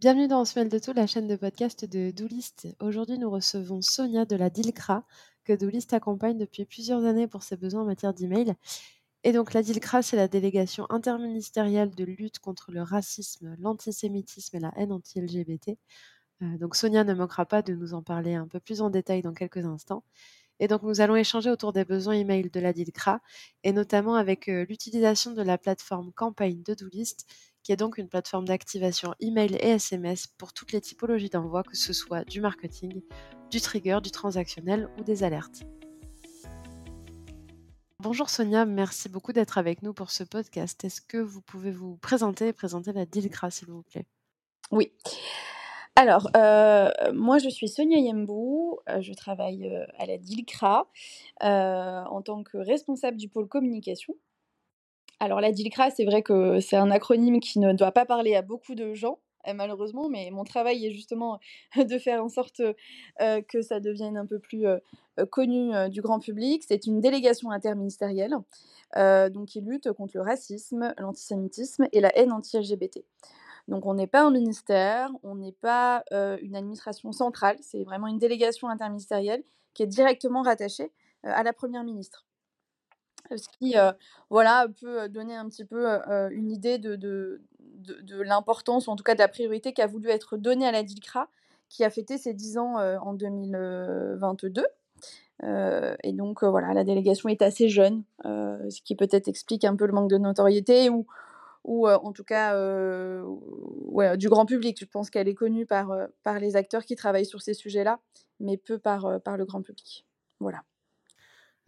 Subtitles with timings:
[0.00, 2.68] Bienvenue dans Semaine de tout, la chaîne de podcast de Doolist.
[2.80, 5.04] Aujourd'hui, nous recevons Sonia de la DILCRA,
[5.44, 8.54] que Doolist accompagne depuis plusieurs années pour ses besoins en matière d'email.
[9.24, 14.60] Et donc, la DILCRA, c'est la délégation interministérielle de lutte contre le racisme, l'antisémitisme et
[14.60, 15.76] la haine anti-LGBT.
[16.42, 19.22] Euh, donc, Sonia ne manquera pas de nous en parler un peu plus en détail
[19.22, 20.04] dans quelques instants.
[20.60, 23.20] Et donc, nous allons échanger autour des besoins email de la DILCRA
[23.64, 27.26] et notamment avec euh, l'utilisation de la plateforme campagne de Doolist
[27.62, 31.76] qui est donc une plateforme d'activation email et SMS pour toutes les typologies d'envoi, que
[31.76, 33.02] ce soit du marketing,
[33.50, 35.64] du trigger, du transactionnel ou des alertes.
[38.00, 40.84] Bonjour Sonia, merci beaucoup d'être avec nous pour ce podcast.
[40.84, 44.06] Est-ce que vous pouvez vous présenter et présenter la DILCRA, s'il vous plaît?
[44.70, 44.92] Oui.
[46.00, 50.86] Alors, euh, moi je suis Sonia Yembou, euh, je travaille euh, à la DILCRA
[51.40, 54.14] en tant que responsable du pôle communication.
[55.18, 58.42] Alors la DILCRA, c'est vrai que c'est un acronyme qui ne doit pas parler à
[58.42, 59.18] beaucoup de gens,
[59.52, 61.40] malheureusement, mais mon travail est justement
[61.76, 62.62] de faire en sorte
[63.18, 64.66] que ça devienne un peu plus
[65.30, 66.62] connu du grand public.
[66.68, 68.36] C'est une délégation interministérielle
[68.94, 73.00] donc qui lutte contre le racisme, l'antisémitisme et la haine anti-LGBT.
[73.68, 78.18] Donc on n'est pas un ministère, on n'est pas une administration centrale, c'est vraiment une
[78.18, 79.44] délégation interministérielle
[79.74, 80.90] qui est directement rattachée
[81.22, 82.24] à la Première ministre
[83.36, 83.74] ce qui
[84.30, 85.86] voilà, peut donner un petit peu
[86.30, 89.86] une idée de, de, de, l'importance, ou en tout cas de la priorité qui a
[89.86, 91.28] voulu être donnée à la DILCRA,
[91.68, 94.66] qui a fêté ses 10 ans en 2022.
[95.42, 99.92] et donc voilà, la délégation est assez jeune, ce qui peut-être explique un peu le
[99.92, 101.06] manque de notoriété ou,
[101.68, 102.56] ou en tout cas
[103.86, 104.78] ouais, du grand public.
[104.80, 108.00] Je pense qu'elle est connue par, par les acteurs qui travaillent sur ces sujets-là,
[108.40, 110.06] mais peu par, par le grand public.
[110.40, 110.62] Voilà.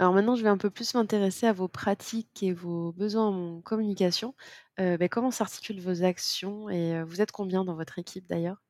[0.01, 3.61] Alors maintenant, je vais un peu plus m'intéresser à vos pratiques et vos besoins en
[3.61, 4.35] communication.
[4.81, 8.63] Euh, ben, comment s'articulent vos actions et euh, vous êtes combien dans votre équipe d'ailleurs?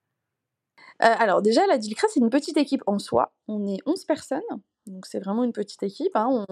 [1.04, 3.32] Euh, alors déjà, la DILCRA, c'est une petite équipe en soi.
[3.46, 4.40] On est 11 personnes,
[4.86, 6.14] donc c'est vraiment une petite équipe.
[6.14, 6.44] Hein.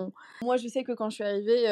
[0.43, 1.65] Moi, je sais que quand je suis arrivée,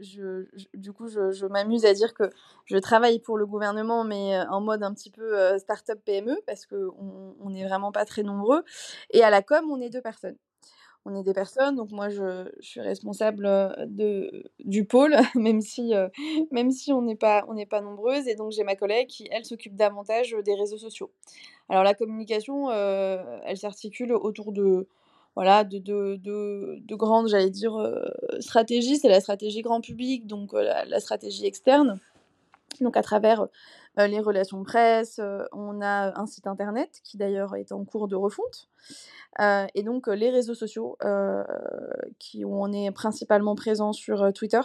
[0.00, 2.30] je, du coup, je, m'amuse à dire que
[2.66, 7.50] je travaille pour le gouvernement, mais en mode un petit peu start-up PME, parce qu'on
[7.50, 8.62] n'est vraiment pas très nombreux.
[9.10, 10.36] Et à la com, on est deux personnes
[11.06, 13.44] on est des personnes, donc moi je, suis responsable
[13.88, 15.92] de, du pôle, même si,
[16.50, 19.44] même si on n'est pas, on pas nombreuses, et donc j'ai ma collègue qui, elle,
[19.44, 21.10] s'occupe davantage des réseaux sociaux.
[21.68, 24.88] Alors la communication, elle s'articule autour de,
[25.34, 27.74] voilà, de, de, de, grandes, j'allais dire,
[28.40, 28.98] stratégies.
[28.98, 31.98] C'est la stratégie grand public, donc la, stratégie externe.
[32.80, 33.46] Donc à travers
[33.96, 35.20] les relations presse,
[35.52, 38.68] on a un site internet qui d'ailleurs est en cours de refonte.
[39.40, 40.96] et donc les réseaux sociaux,
[42.18, 44.60] qui, où on est principalement présent sur Twitter.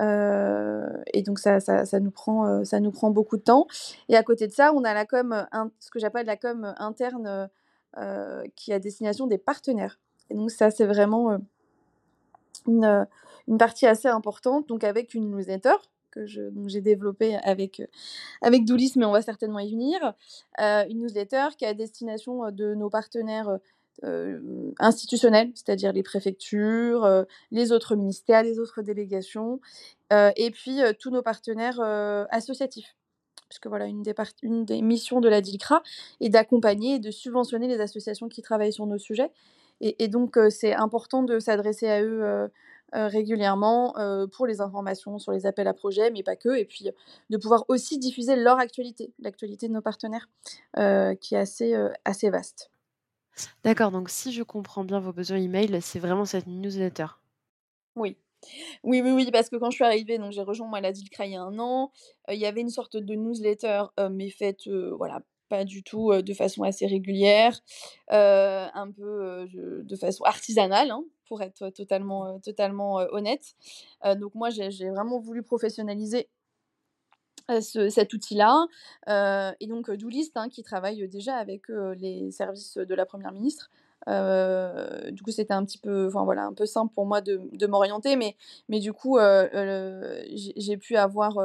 [0.00, 3.66] et donc ça, ça, ça, nous prend, ça nous prend beaucoup de temps.
[4.08, 5.46] Et à côté de ça, on a la com,
[5.80, 7.48] ce que j'appelle la com interne
[8.54, 9.98] qui est à destination des partenaires.
[10.30, 11.38] Et donc ça, c'est vraiment
[12.66, 13.06] une,
[13.48, 15.76] une, partie assez importante, donc avec une newsletter
[16.10, 17.82] que j'ai développé avec,
[18.40, 20.14] avec Doulis, mais on va certainement y venir.
[20.58, 23.58] une newsletter qui est à destination de nos partenaires
[24.78, 29.60] institutionnels, c'est-à-dire les préfectures, les autres ministères, les autres délégations,
[30.10, 31.80] et puis tous nos partenaires
[32.30, 32.94] associatifs.
[33.48, 35.82] Puisque voilà, une des, une des missions de la DILCRA
[36.20, 39.30] est d'accompagner et de subventionner les associations qui travaillent sur nos sujets.
[39.80, 42.50] Et, et donc, c'est important de s'adresser à eux
[42.92, 43.94] régulièrement
[44.32, 46.88] pour les informations sur les appels à projets, mais pas que, et puis
[47.30, 50.28] de pouvoir aussi diffuser leur actualité, l'actualité de nos partenaires,
[51.20, 51.74] qui est assez,
[52.04, 52.70] assez vaste.
[53.64, 57.06] D'accord, donc si je comprends bien vos besoins email, c'est vraiment cette newsletter.
[57.96, 58.16] Oui.
[58.82, 61.26] Oui, oui, oui, parce que quand je suis arrivée, donc j'ai rejoint moi la DILCRA
[61.26, 61.92] il y a un an,
[62.30, 66.62] il y avait une sorte de newsletter, mais faite, voilà, pas du tout de façon
[66.62, 67.60] assez régulière,
[68.10, 73.54] un peu de façon artisanale, hein, pour être totalement, totalement honnête.
[74.16, 76.28] donc moi, j'ai vraiment voulu professionnaliser
[77.60, 78.66] cet outil-là.
[79.60, 83.70] et donc Doolist, hein, qui travaille déjà avec les services de la Première ministre.
[84.06, 87.66] Du coup, c'était un petit peu, enfin voilà, un peu simple pour moi de, de
[87.66, 88.36] m'orienter, mais,
[88.68, 91.38] mais du coup, j'ai pu avoir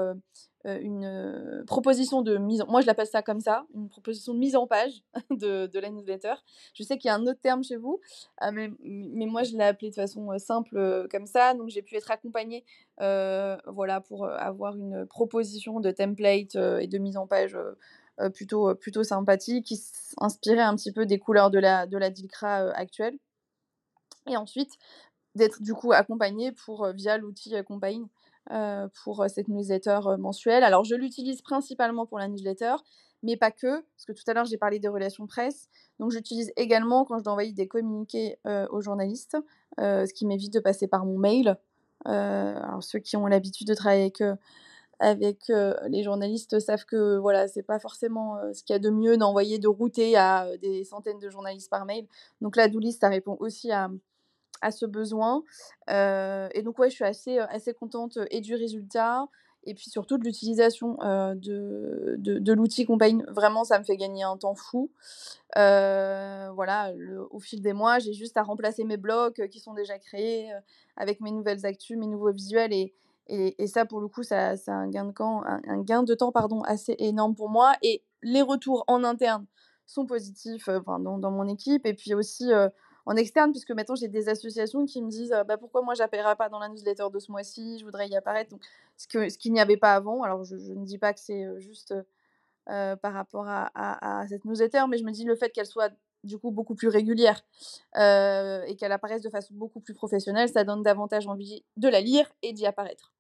[0.64, 2.68] une proposition de mise en...
[2.68, 5.90] Moi, je l'appelle ça comme ça, une proposition de mise en page de, de la
[5.90, 6.36] newsletter.
[6.74, 8.00] Je sais qu'il y a un autre terme chez vous,
[8.52, 11.56] mais, mais, moi, je l'ai appelé de façon simple comme ça.
[11.56, 12.64] Donc, j'ai pu être accompagnée
[13.00, 17.58] voilà, pour avoir une proposition de template et de mise en page
[18.34, 22.72] plutôt, plutôt sympathique, qui s'inspirait un petit peu des couleurs de la, de la DILCRA
[22.72, 23.18] actuelle.
[24.28, 24.72] Et ensuite,
[25.36, 28.08] d'être du coup accompagnée pour, via l'outil Compagne
[29.04, 30.64] pour, cette newsletter, mensuelle.
[30.64, 32.76] Alors je l'utilise principalement pour la newsletter,
[33.24, 35.70] mais pas que, parce que tout à l'heure j'ai parlé des relations presse,
[36.00, 39.38] donc j'utilise également quand je dois envoyer des communiqués, aux journalistes,
[39.78, 41.58] ce qui m'évite de passer par mon mail.
[42.06, 44.24] Alors ceux qui ont l'habitude de travailler avec,
[45.02, 48.80] avec, heu, les journalistes savent que, voilà, c'est pas forcément, heu, ce qu'il y a
[48.80, 52.08] de mieux d'envoyer, de router à, heu, des centaines de journalistes par mail.
[52.40, 53.90] Donc la do list, ça répond aussi à,
[54.72, 55.44] ce besoin.
[55.90, 57.40] Et donc ouais, je suis assez,
[57.74, 59.28] contente, et du résultat
[59.64, 60.98] et puis surtout de l'utilisation,
[61.36, 63.24] de de l'outil Compagne.
[63.30, 64.92] Vraiment, ça me fait gagner un temps fou.
[65.56, 66.94] Voilà,
[67.32, 70.52] au fil des mois, j'ai juste à remplacer mes blocs, heu, qui sont déjà créés,
[70.96, 72.74] avec mes nouvelles actus, mes nouveaux visuels
[73.28, 76.14] et et ça, pour le coup, ça c'est un gain de camp un gain de
[76.16, 79.46] temps, pardon, assez énorme pour moi et les retours en interne
[79.88, 82.70] sont positifs, enfin dans dans mon équipe et puis aussi, heu,
[83.06, 86.36] en externe puisque maintenant j'ai des associations qui me disent, heu: «Bah, pourquoi moi j'apparais
[86.36, 87.80] pas dans la newsletter de ce mois-ci?
[87.80, 88.62] Je voudrais y apparaître», donc
[88.98, 90.24] ce que ce qu'il n'y avait pas avant.
[90.24, 91.94] Alors je je ne dis pas que c'est, heu, juste,
[92.70, 95.92] heu, par rapport à cette newsletter, mais je me dis le fait qu'elle soit
[96.24, 97.42] du coup beaucoup plus régulière,
[97.98, 102.02] heu et qu'elle apparaisse de façon beaucoup plus professionnelle, ça donne davantage envie de la
[102.02, 103.14] lire et d'y apparaître.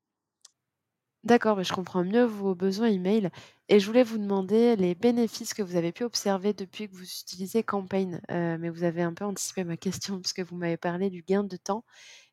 [1.24, 3.30] D'accord, mais je comprends mieux vos besoins email
[3.70, 7.04] et je voulais vous demander les bénéfices que vous avez pu observer depuis que vous
[7.04, 8.22] utilisez Campaign.
[8.32, 11.44] Heu, mais vous avez un peu anticipé ma question puisque vous m'avez parlé du gain
[11.44, 11.86] de temps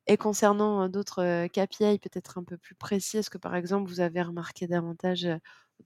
[0.08, 4.22] et concernant, d'autres, KPI peut-être un peu plus précis, est-ce que par exemple vous avez
[4.22, 5.28] remarqué davantage,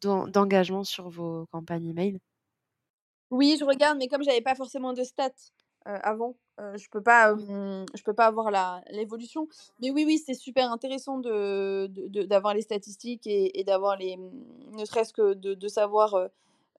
[0.03, 2.21] d'engagement sur vos campagnes email?
[3.31, 5.31] Oui, je regarde, mais comme j'avais pas forcément de stats,
[5.85, 8.51] avant, je peux pas, je peux pas avoir
[8.91, 9.49] l'évolution.
[9.81, 11.87] Mais oui, oui, c'est super intéressant de
[12.25, 16.15] d'avoir les statistiques et et d'avoir les, mmh, ne serait-ce que de de savoir,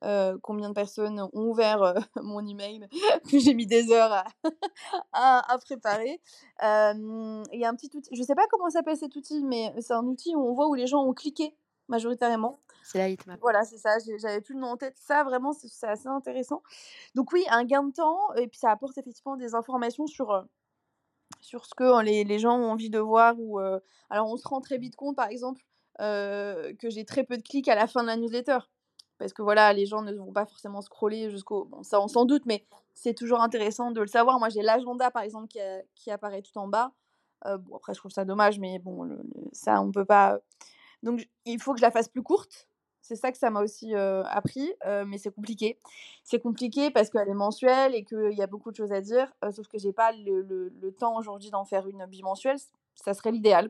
[0.03, 2.87] heu, combien de personnes ont ouvert, heu, mon email
[3.31, 4.25] que j'ai mis des heures à
[5.13, 6.21] à à préparer.
[6.61, 9.93] Il y a un petit outil, je sais pas comment s'appelle cet outil, mais c'est
[9.93, 11.55] un outil où on voit où les gens ont cliqué
[11.87, 12.59] majoritairement.
[12.83, 13.39] C'est la heatmap.
[13.41, 14.97] Voilà, c'est ça, j'avais plus le nom en tête.
[14.97, 16.63] Ça, vraiment, c'est assez intéressant.
[17.15, 20.43] Donc oui, un gain de temps et puis ça apporte effectivement des informations sur, heu,
[21.41, 23.59] sur ce que euh, les les gens ont envie de voir ou,
[24.09, 25.61] alors on se rend très vite compte, par exemple,
[25.99, 28.59] que j'ai très peu de clics à la fin de la newsletter.
[29.23, 32.25] Parce que voilà, les gens ne vont pas forcément scroller jusqu'au bon ça on s'en
[32.25, 34.37] doute, mais c'est toujours intéressant de le savoir.
[34.37, 36.91] Moi, j'ai l'agenda, par exemple, qui, apparaît tout en bas.
[37.47, 39.17] Heu, bon après je trouve ça dommage, mais bon
[39.53, 40.39] ça on peut pas,
[41.03, 42.67] donc j il faut que je la fasse plus courte.
[43.01, 44.73] C'est ça que ça m'a aussi, heu, appris,
[45.07, 45.79] mais c'est compliqué.
[46.25, 49.31] C'est compliqué parce qu'elle est mensuelle et qu'il y a beaucoup de choses à dire,
[49.51, 52.57] sauf que j'ai pas le temps aujourd'hui d'en faire une bimensuelle,
[52.95, 53.69] ça serait l'idéal.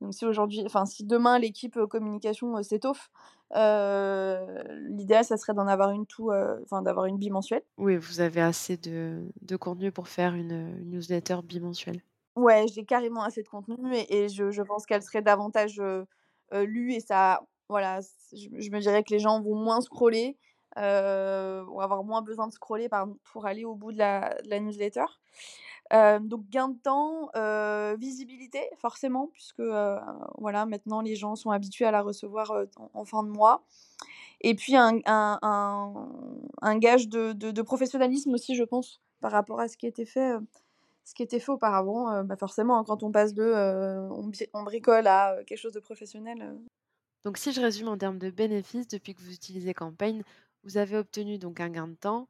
[0.00, 3.10] Donc si aujourd'hui enfin si demain l'équipe, communication, s'étoffe,
[3.54, 6.30] l'idéal ça serait d'en avoir une tout,
[6.62, 7.62] enfin d'avoir une bimensuelle.
[7.78, 12.02] Oui, vous avez assez de de contenu pour faire une, newsletter bimensuelle.
[12.36, 15.80] Ouais, j'ai carrément assez de contenu et et je je pense qu'elle serait davantage,
[16.52, 18.00] lue et ça voilà,
[18.32, 20.36] je me dirais que les gens vont moins scroller,
[20.76, 22.88] vont avoir moins besoin de scroller
[23.24, 25.04] pour aller au bout de la newsletter.
[25.90, 29.96] Hem, donc gain de temps, heu, visibilité forcément puisque, heu,
[30.38, 32.52] voilà, maintenant les gens sont habitués à la recevoir,
[32.94, 33.64] en fin de mois.
[34.42, 35.38] Et puis un un
[36.62, 40.32] un gage de de professionnalisme aussi je pense, par rapport à ce qui était fait,
[41.04, 43.44] ce qui était fait auparavant, bah, forcément, hein, quand on passe de,
[44.12, 46.58] on bri on bricole à, quelque chose de professionnel,
[47.26, 50.22] Donc si je résume en termes de bénéfices, depuis que vous utilisez Campaign,
[50.62, 52.28] vous avez obtenu donc un gain de temps,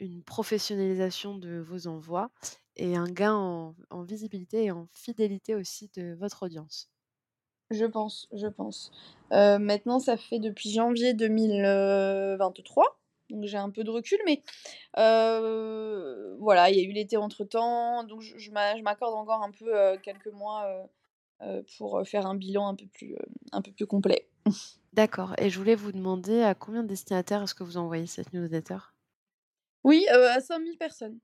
[0.00, 2.30] une professionnalisation de vos envois
[2.74, 6.88] et un gain en visibilité et en fidélité aussi de votre audience.
[7.70, 8.90] je pense, je pense.
[9.34, 14.42] Heu, maintenant ça fait depuis janvier 2023, donc j'ai un peu de recul, mais
[14.96, 19.42] heu, voilà, il y a eu l'été entre-temps, donc je je m'a je m'accorde encore
[19.42, 20.88] un peu, quelques mois,
[21.76, 22.74] pour, faire un bilan
[23.52, 24.26] un peu plus complet.
[24.92, 28.32] D'accord et je voulais vous demander à combien de destinataires est-ce que vous envoyez cette
[28.32, 28.78] newsletter?
[29.82, 31.18] Oui, heu, à 5 000 personnes.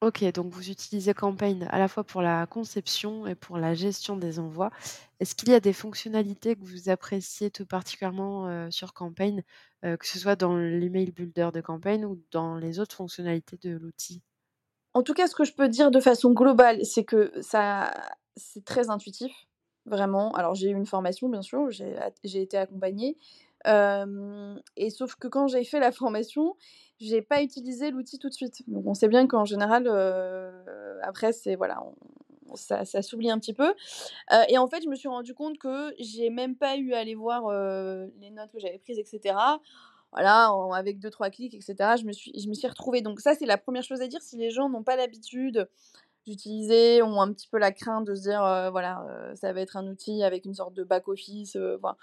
[0.00, 4.16] OK, donc vous utilisez Campaign à la fois pour la conception et pour la gestion
[4.18, 4.70] des envois.
[5.18, 9.42] Est-ce qu'il y a des fonctionnalités que vous appréciez tout particulièrement, heu, sur Campaign,
[9.84, 13.70] heu, que ce soit dans l'email builder de Campaign ou dans les autres fonctionnalités de
[13.78, 14.22] l'outil?
[14.94, 17.92] En tout cas, ce que je peux dire de façon globale, c'est que ça
[18.36, 19.32] c'est très intuitif,
[19.86, 20.32] vraiment.
[20.32, 23.16] Alors j'ai eu une formation bien sûr, j'ai été accompagnée,
[23.66, 26.56] et sauf que quand j'ai fait la formation,
[27.00, 28.62] j'ai pas utilisé l'outil tout de suite.
[28.68, 29.88] Donc on sait bien qu'en général,
[31.02, 31.82] après c'est voilà,
[32.54, 33.74] ça ça s'oublie un petit peu,
[34.48, 37.14] et en fait, je me suis rendu compte que j'ai même pas eu à aller
[37.14, 37.50] voir,
[38.20, 39.60] les notes que j'avais prises et cetera.
[40.16, 43.02] Voilà, avec deux trois clics et cetera, je me suis je m'y suis retrouvée.
[43.02, 44.22] Donc ça, c'est la première chose à dire.
[44.22, 45.68] Si les gens n'ont pas l'habitude,
[46.26, 48.40] d'utiliser ont un petit peu la crainte de se dire,
[48.72, 51.96] voilà, ça va être un outil avec une sorte de back office, voilà.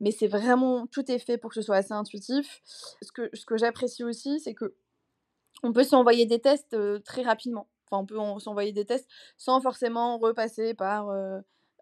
[0.00, 2.60] Mais c'est vraiment tout est fait pour que ce soit assez intuitif.
[3.02, 7.68] Ce que ce que j'apprécie aussi, c'est qu'on peut s'envoyer des tests, très rapidement.
[7.90, 11.10] Enfin, on peut s'envoyer des tests sans forcément repasser par,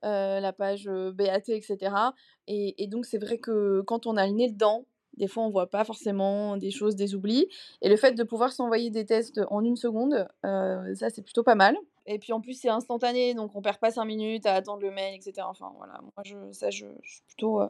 [0.03, 2.15] la page, BAT et cetera
[2.47, 4.87] et et donc c'est vrai que quand on a le nez dedans,
[5.17, 7.49] des fois, on voit pas forcément des choses, des oublis.
[7.83, 11.43] Et le fait de pouvoir s'envoyer des tests en une seconde, euh, ça, c'est plutôt
[11.43, 11.77] pas mal.
[12.07, 14.91] Et puis en plus, c'est instantané, donc on perd pas cinq minutes à attendre le
[14.91, 15.47] mail, etc.
[15.49, 17.61] Enfin, voilà, moi, je, ça, je, suis plutôt.
[17.61, 17.69] Euh,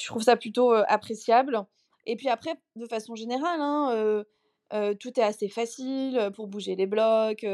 [0.00, 1.64] je trouve ça plutôt euh, appréciable.
[2.06, 4.24] Et puis après, de façon générale, hein,
[5.00, 7.44] tout est assez facile pour bouger les blocs.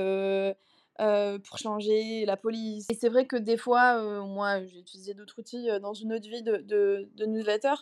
[0.98, 2.86] pour changer la police.
[2.90, 6.42] Et c'est vrai que des fois, moi, j'ai utilisé d'autres outils dans une autre vie
[6.42, 7.74] de, de, de newsletter.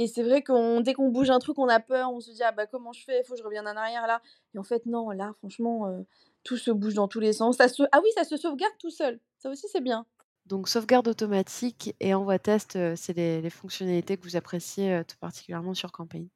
[0.00, 2.42] Et c'est vrai que dès qu'on bouge un truc, on a peur, on se dit
[2.42, 4.22] ah bah comment je fais, il faut que je revienne en arrière là.
[4.54, 6.00] Et en fait non, là franchement, euh,
[6.42, 7.58] tout se bouge dans tous les sens.
[7.58, 7.82] Ça se...
[7.92, 9.20] Ah oui, ça se sauvegarde tout seul.
[9.36, 10.06] Ça aussi c'est bien.
[10.46, 15.18] Donc sauvegarde automatique et envoi test, euh, c'est les, fonctionnalités que vous appréciez euh, tout
[15.18, 16.30] particulièrement sur Campaign.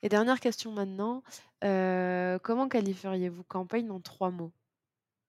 [0.00, 1.22] Et dernière question maintenant,
[1.60, 4.52] comment qualifieriez-vous Campaign en trois mots?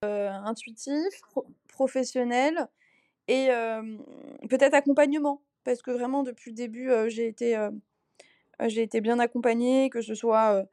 [0.03, 1.21] Intuitif,
[1.67, 2.69] professionnel
[3.27, 3.49] et
[4.47, 7.57] peut-être accompagnement parce que vraiment depuis le début, j'ai été,
[8.67, 10.65] j'ai été bien accompagnée, que ce soit,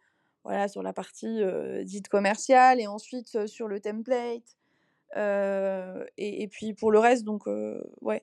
[0.44, 1.40] voilà, sur la partie,
[1.84, 4.56] dite commerciale et ensuite, sur le template,
[5.16, 7.44] et puis pour le reste donc
[8.00, 8.22] ouais,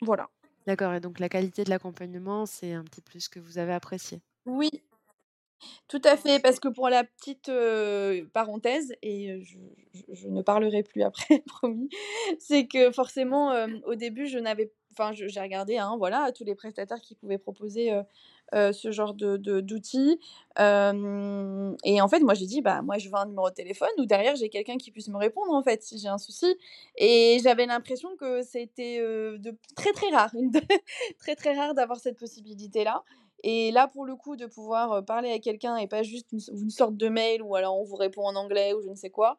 [0.00, 0.28] voilà.
[0.66, 4.22] D'accord et donc la qualité de l'accompagnement, c'est un petit plus que vous avez apprécié?
[4.46, 4.70] Oui.
[5.88, 7.50] Tout à fait, parce que pour la petite,
[8.32, 9.42] parenthèse et
[10.12, 11.88] je ne parlerai plus après, promis,
[12.38, 13.54] c'est que forcément,
[13.86, 17.92] au début, je n'avais enfin, j'ai regardé, hein, voilà, tous les prestataires qui pouvaient proposer
[18.52, 20.20] ce genre de, d'outils.
[20.58, 24.06] et en fait, moi, j'ai dit, bah, moi, je veux un numéro de téléphone ou
[24.06, 26.56] derrière, j'ai quelqu'un qui puisse me répondre, en fait, si j'ai un souci.
[26.96, 29.02] Et j'avais l'impression que c'était
[29.76, 30.30] très, très rare,
[31.18, 33.02] très, très rare d'avoir cette possibilité-là.
[33.46, 36.96] Et là, pour le coup, de pouvoir parler à quelqu'un et pas juste une, sorte
[36.96, 39.36] de mail ou alors on vous répond en anglais ou je ne sais quoi,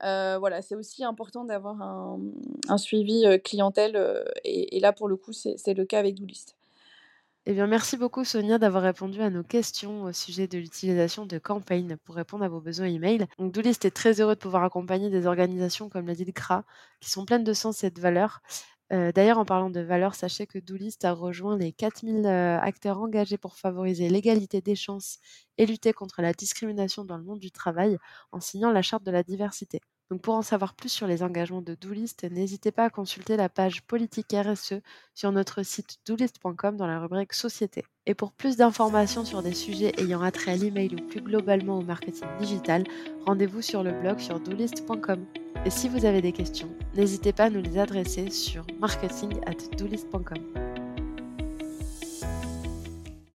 [0.00, 4.24] voilà, c'est aussi important d'avoir un, suivi clientèle.
[4.44, 6.56] Et, là, pour le coup, c'est le cas avec Doolist.
[7.44, 11.38] Eh bien, merci beaucoup Sonia d'avoir répondu à nos questions au sujet de l'utilisation de
[11.38, 13.26] Campaign pour répondre à vos besoins email.
[13.36, 16.64] Donc, Doolist est très heureux de pouvoir accompagner des organisations comme l'a dit le CRA,
[17.00, 18.42] qui sont pleines de sens et de valeurs.
[18.92, 22.98] Euh, d'ailleurs, en parlant de valeurs, sachez que Doolist a rejoint les 4000 euh, acteurs
[23.00, 25.18] engagés pour favoriser l'égalité des chances
[25.58, 27.96] et lutter contre la discrimination dans le monde du travail
[28.32, 29.80] en signant la charte de la diversité.
[30.12, 33.48] Donc pour en savoir plus sur les engagements de Doolist, n'hésitez pas à consulter la
[33.48, 34.74] page politique RSE
[35.14, 37.82] sur notre site doolist.com dans la rubrique Société.
[38.04, 41.82] Et pour plus d'informations sur des sujets ayant attrait à l'email ou plus globalement au
[41.82, 42.84] marketing digital,
[43.24, 45.24] rendez-vous sur le blog sur doolist.com.
[45.64, 50.71] Et si vous avez des questions, n'hésitez pas à nous les adresser sur marketing@doolist.com.